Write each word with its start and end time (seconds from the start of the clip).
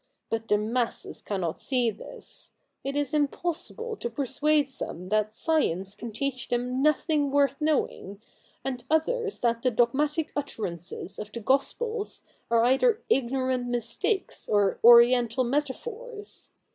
But 0.31 0.47
the 0.47 0.57
masses 0.57 1.21
cannot 1.21 1.59
see 1.59 1.91
this. 1.91 2.49
It 2.83 2.95
is 2.95 3.13
impossible 3.13 3.95
to 3.97 4.09
per 4.09 4.25
suade 4.25 4.67
some 4.67 5.09
that 5.09 5.35
science 5.35 5.93
can 5.93 6.11
teach 6.11 6.47
them 6.47 6.81
nothing 6.81 7.29
worth 7.29 7.61
knowing, 7.61 8.19
and 8.65 8.83
others 8.89 9.39
that 9.41 9.61
the 9.61 9.69
dogmatic 9.69 10.31
utterances 10.35 11.19
of 11.19 11.31
the 11.31 11.39
gospels 11.39 12.23
are 12.49 12.63
either 12.63 13.03
ignorant 13.09 13.67
mistakes 13.67 14.49
or 14.49 14.79
oriental 14.83 15.43
metaphors. 15.43 16.49